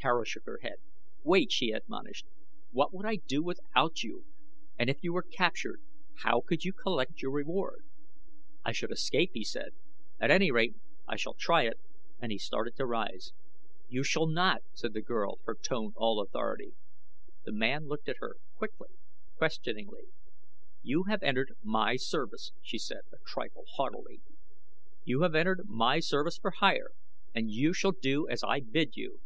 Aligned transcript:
Tara 0.00 0.24
shook 0.24 0.44
her 0.46 0.60
head. 0.62 0.76
"Wait," 1.24 1.50
she 1.50 1.72
admonished. 1.72 2.24
"What 2.70 2.94
would 2.94 3.04
I 3.04 3.16
do 3.16 3.42
without 3.42 4.04
you, 4.04 4.24
and 4.78 4.88
if 4.88 5.02
you 5.02 5.12
were 5.12 5.24
captured 5.24 5.82
how 6.22 6.40
could 6.40 6.64
you 6.64 6.72
collect 6.72 7.20
your 7.20 7.32
reward?" 7.32 7.84
"I 8.64 8.70
should 8.70 8.92
escape," 8.92 9.32
he 9.34 9.42
said. 9.42 9.74
"At 10.20 10.30
any 10.30 10.52
rate 10.52 10.76
I 11.08 11.16
shall 11.16 11.34
try 11.34 11.64
it," 11.66 11.80
and 12.20 12.30
he 12.30 12.38
started 12.38 12.76
to 12.76 12.86
rise. 12.86 13.32
"You 13.88 14.04
shall 14.04 14.28
not," 14.28 14.62
said 14.72 14.92
the 14.94 15.02
girl, 15.02 15.40
her 15.46 15.56
tone 15.56 15.92
all 15.96 16.20
authority. 16.20 16.74
The 17.44 17.52
man 17.52 17.88
looked 17.88 18.08
at 18.08 18.18
her 18.20 18.36
quickly 18.54 18.90
questioningly. 19.36 20.04
"You 20.80 21.02
have 21.08 21.24
entered 21.24 21.56
my 21.60 21.96
service," 21.96 22.52
she 22.62 22.78
said, 22.78 23.02
a 23.12 23.16
trifle 23.26 23.64
haughtily. 23.74 24.20
"You 25.02 25.22
have 25.22 25.34
entered 25.34 25.62
my 25.66 25.98
service 25.98 26.38
for 26.38 26.52
hire 26.52 26.92
and 27.34 27.50
you 27.50 27.72
shall 27.74 27.90
do 27.92 28.28
as 28.28 28.44
I 28.44 28.60
bid 28.60 28.94
you." 28.94 29.20